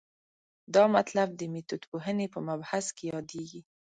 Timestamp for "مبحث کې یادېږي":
2.47-3.61